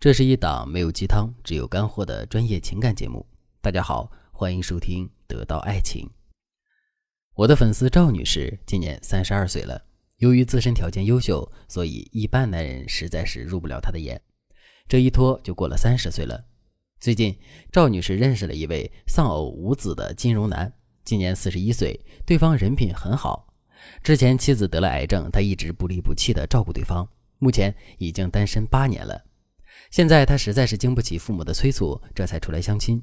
[0.00, 3.26] 这是一档没有鸡汤，只有干货的专业情感节目。
[3.60, 6.06] 大家好，欢迎收听《得到爱情》。
[7.34, 9.84] 我的粉丝赵女士今年三十二岁了，
[10.16, 14.18] 由于自身条件优秀，所以一般男人实在是入不了她的眼。
[14.88, 16.46] 这一拖就过了三十岁了。
[16.98, 17.38] 最近，
[17.70, 20.72] 赵女士认识了一位丧偶无子的金融男，
[21.04, 23.52] 今年四十一岁，对方人品很好。
[24.02, 27.06] 之前妻子得了癌症，他一直不离不弃的照顾对方，
[27.38, 29.26] 目前已经单身八年了。
[29.90, 33.02] 现在她实在是经不起父母的催促，这才出来相亲。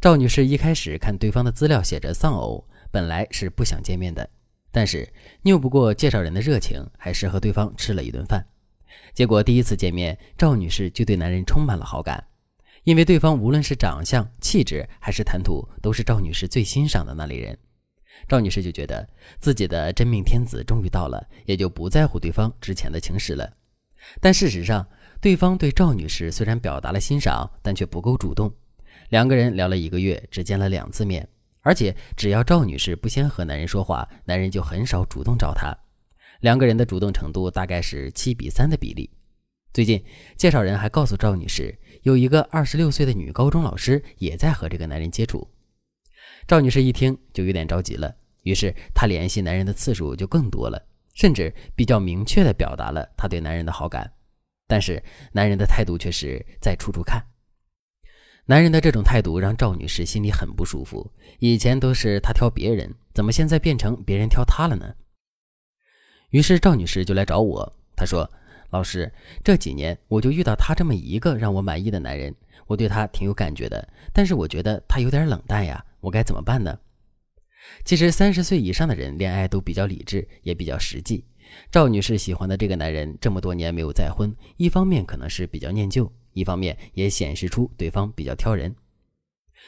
[0.00, 4.28] 赵女士一开始看对方的资料写着丧偶，本来是不想见面的，
[4.72, 5.08] 但是
[5.42, 8.44] 拗不过介绍人的热情，还是和对方吃了一顿饭。
[9.14, 12.22] 结果第一次见面，赵女士就对男人充满了好感，
[12.84, 17.56] 因为对方无论是长相、气质还是谈吐，都是赵女士最欣赏的那类人。
[18.26, 19.06] 赵女士就觉得
[19.38, 23.52] 自己的真命天子终于到了，也就不在乎对方之前的情史了。
[24.20, 24.86] 但事实上，
[25.26, 28.48] 对方对赵女士虽然表达了欣赏，但却不够主动。
[29.08, 31.28] 两个人聊了一个月，只见了两次面，
[31.62, 35.76] 而且只要赵女士不先和男人说话，男人就很少主动找她。
[36.42, 39.10] 两个人的主动程度大概是七比三的比例。
[39.72, 40.00] 最近，
[40.36, 45.44] 介绍人还告诉赵女士，有一个二十六岁的女高中老师也在和这个男人接触。
[46.46, 50.80] 赵女士一听就有点着急了，于是她联系男人的次数就更多了，
[51.16, 54.08] 甚至比较明确地表达了她对男人的好感。
[54.66, 57.24] 但是男人的态度却是再处处看。
[58.46, 61.10] 男人的这种态度让赵女士心里很不舒服。
[61.40, 64.94] 以前都是他挑别人，怎么现在变成别人挑他了呢？
[66.30, 68.30] 于是赵女士就来找我，她说
[68.70, 72.34] ：“老师，这几年我就遇到他这么一个让我满意的男人，
[72.66, 76.78] 我对他挺有感觉的，但是我觉得他有点冷淡呀，我该怎么办呢？”
[77.84, 81.24] 其实三十岁以上的人恋爱都比较理智，也比较实际。
[81.70, 88.74] 赵女士喜欢的这个男人这么多年没有再婚，一方面可能是比较念旧，一方面也显示出对方比较挑人。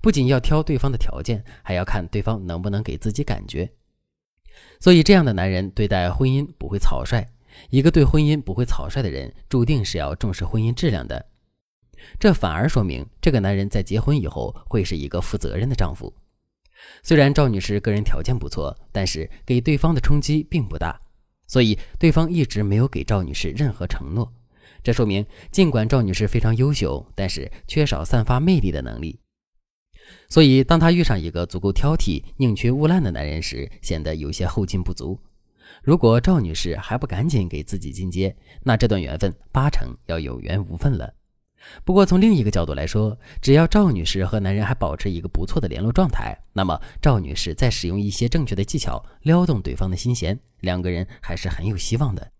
[0.00, 3.70] 不仅要挑对方的条件，还要看对方能不能给自己感觉。
[4.78, 7.26] 所以，这样的男人对待婚姻不会草率。
[7.70, 11.26] 一个对婚姻不会草率的人，注定是要重视婚姻质量的。
[12.18, 16.14] 这反而说明这个男人在结婚以后会是一个负责任的丈夫。
[17.02, 21.00] 虽然赵女士个人条件不错，但是给对方的冲击并不大。
[21.50, 24.32] 所以，对方一直没有给赵女士任何承诺，
[24.84, 29.18] 这说明尽管赵女士非常优秀，但是缺少散发魅力的能力。
[30.28, 35.18] 所以，当她遇上一个足够挑剔、宁缺毋滥的男人时，显得有些后劲不足。
[35.82, 41.12] 如果赵女士还不赶紧给自己进阶，那这段缘分八成要有缘无分了。
[41.84, 52.30] 不过，从另一个角度来说，只要赵女士和男人还保持一个不错的联络状态，那么赵女士再使用一些正确的技巧撩动对方的心弦，两个人还是很有希望的。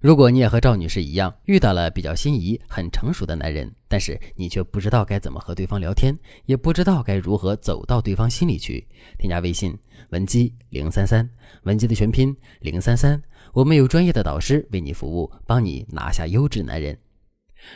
[0.00, 6.12] 如果你也和赵女士一样，遇到了比较心仪、很成熟的男人，但是你却不知道该怎么和对方聊天，
[6.44, 8.84] 也不知道该如何走到对方心里去，
[9.16, 9.78] 添加微信
[10.10, 11.30] 文姬零三三，
[11.62, 16.98] 文姬的全拼零三三，我们有专业的导师为你服务，帮你拿下优质男人。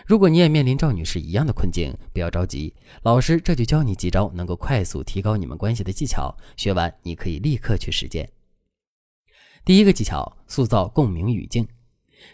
[0.06, 6.36] 如果你也面临赵女士一样的困境，不要着急，老师这就教你几招能够快速提高你们关系的技巧。
[6.56, 8.28] 学完你可以立刻去实践。
[9.64, 11.66] 第一个技巧：塑造共鸣语境。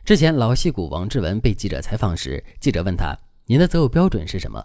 [0.04, 4.64] 之前老戏骨王志文被记者采访时，记者问他：“您的择偶标准是什么？”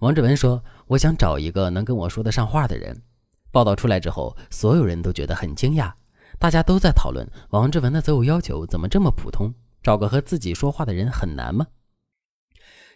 [0.00, 3.02] 王志文说：“我想找一个能跟我说得上话的人。”
[3.50, 5.92] 报道出来之后，所有人都觉得很惊讶，
[6.38, 9.52] 大家都在讨论王志文的择偶要求怎么这么普通？
[9.82, 11.66] 找个和自己说话的人很难吗？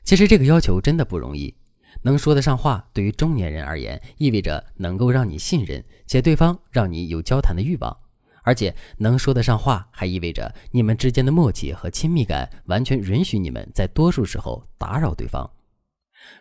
[0.04, 1.54] 其实这个要求真的不容易，
[2.02, 7.96] 能说得上话，对于中年人而言，意味着能够让你信任，且对方让你有交谈的欲望，
[8.42, 15.48] 而且能说得上话，还意味着你们之间的默契和亲密感完全允许你们在多数时候打扰对方。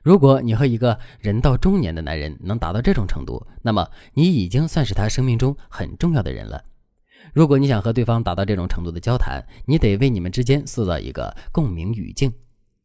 [0.03, 6.63] 如果你和一个人到中年的男人能达到这种程度，那么你已经算是他生命中很重要的人了。
[7.33, 12.31] 如果你想和对方达到这种程度的交谈，你得为你们之间塑造一个共鸣语境。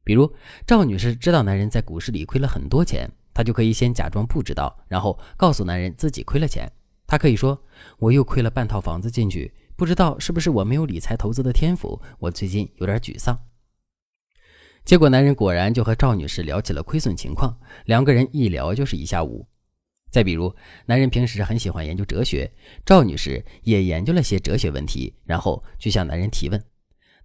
[0.06, 0.32] 比如
[0.64, 6.70] 赵女士知道男人在股市里亏了很多钱，她就可以先假装不知道，然后告诉男人自己亏了钱。
[7.08, 7.60] 她可以说
[7.98, 13.36] ：“我又亏了半套房子进去，不知道是不是我没有理财投资的天赋，我最近有点沮丧。”
[14.86, 19.44] 结果男人果然就和赵女士聊起了亏损情况，两个人一聊就是一下午。
[20.12, 20.54] 再比如，
[20.86, 22.48] 男人平时很喜欢研究哲学，
[22.84, 26.62] 赵女士也研究了些哲学问题，然后去向男人提问。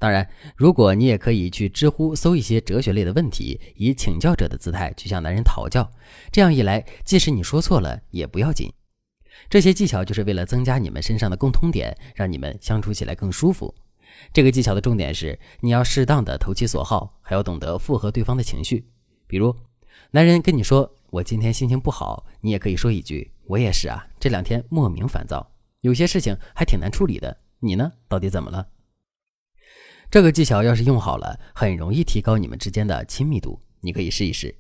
[0.02, 5.88] 当然，如果你也可以去知乎搜一些哲学类的问题，以请教者的姿态去向男人讨教。
[6.32, 8.74] 这样一来，即使你说错了也不要紧。
[9.48, 13.72] 这些技巧就是为了增加你们身上的共通点，让你们相处起来更舒服。
[14.34, 18.84] 这个技巧的重点是你要适当的投其所好，还要懂得附和对方的情绪。
[19.28, 19.56] 比如，
[20.10, 25.52] 男人跟你说我今天心情不好，你也可以说一句我也是啊，这两天莫名烦躁，
[25.82, 27.38] 有些事情还挺难处理的。
[27.60, 28.68] 你呢，到底怎么了？
[30.12, 33.58] 这个技巧要是用好了，很容易提高你们之间的亲密度。
[33.80, 34.54] 你可以试一试。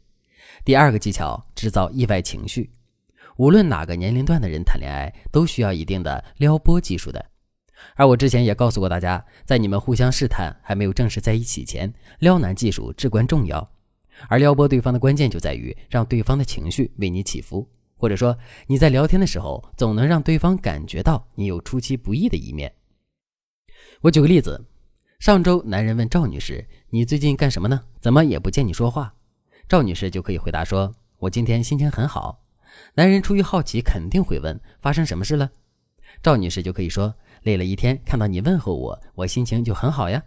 [0.63, 2.71] 第二个技巧，制造意外情绪。
[3.35, 7.25] 无论哪个年龄段的人谈恋爱，都需要一定的撩拨技术的。
[7.95, 13.69] 而我之前也告诉过大家，在你们互相试探还没有正式在一起前，撩男技术至关重要。
[14.29, 17.67] 而撩拨对方的关键就在于让对方的情绪为你起伏，
[17.97, 18.37] 或者说
[18.67, 22.73] 你在聊天的时候，总能让对方感觉到你有出其不意的一面。
[23.99, 24.67] 我举个例子。
[25.21, 27.79] 上周，男人问赵女士：“你最近干什么呢？
[27.99, 29.13] 怎么也不见你说话？”
[29.69, 32.43] 赵女士就可以回答说：“我今天心情很好。”
[32.95, 35.47] 男人出于好奇，肯定会问：“发生什么事了？”
[36.23, 37.13] 赵女士就可以说
[37.45, 40.23] ：“累了一天，看到你问候我，我心情就很好呀。”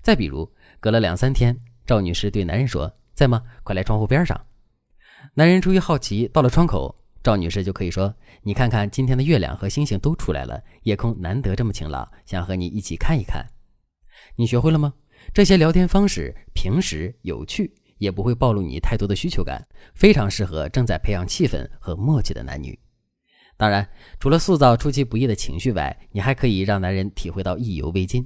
[0.00, 0.48] 再比如，
[0.78, 3.42] 隔了两三天，赵女士对男人说：“在吗？
[3.64, 4.40] 快来窗户边上。”
[5.34, 13.44] 男人出于好奇，到了窗口，赵女士就可以说：“你看看今天的月亮和星星都出来了，夜空难得这么晴朗，想和你一起看一看。”
[14.40, 14.94] 你学会了吗？
[15.34, 22.78] 这些聊天方式平时有趣，也不会暴露你太多的需求感，非常适合正在培养气氛和默契的男女。
[23.56, 23.88] 当然，
[24.20, 28.24] 除了塑造出其不意的情绪外，你还可以让男人体会到意犹未尽。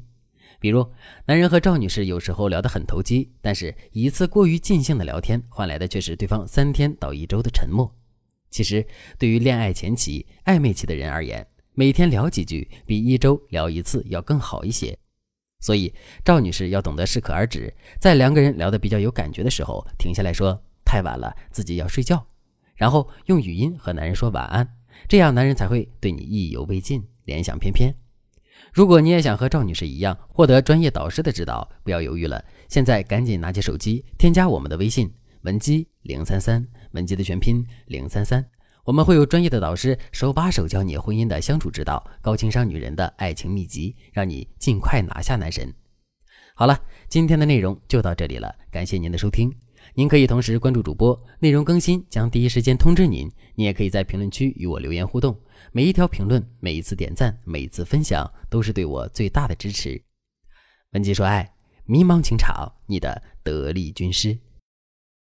[0.61, 0.87] 比如，
[1.25, 7.91] 男人和赵女士有时候聊得很投机，但是一次过于尽兴的聊天，换来的却是对方三天到一周的沉默。
[8.51, 8.87] 其实，
[9.19, 14.99] 对于恋爱前期、暧昧期的人而言，每天聊几句比一周聊一次要更好一些。
[15.63, 15.95] 所以，
[16.25, 22.27] 赵女士要懂得适可而止，在两个人聊得比较有感觉的时候，停下来说：“太晚了，自己要睡觉。”
[22.75, 24.69] 然后用语音和男人说晚安，
[25.09, 27.95] 这样男人才会对你意犹未尽，联想翩翩。
[28.73, 35.13] 如果你也想和赵女士一样获得专业导师的指导，不要犹豫了，现在赶紧拿起手机，添加我们的微信
[35.43, 38.45] 文姬零三三，文姬的全拼零三三。
[38.85, 45.73] 我们会有专业的导师手把手教你婚姻的相处之道，高情商女人的爱情秘籍，让你尽快拿下男神。
[46.57, 46.77] 好了，
[47.09, 49.55] 今天的内容就到这里了，感谢您的收听。
[49.95, 53.31] 您可以同时关注主播，内容更新将第一时间通知您。
[53.55, 55.39] 您也可以在评论区与我留言互动，
[55.71, 60.03] 每一条评论、每一次点赞、每一次分享，都是对我最大的支持。
[60.91, 64.37] 文姬说爱，迷茫情场，你的得力军师。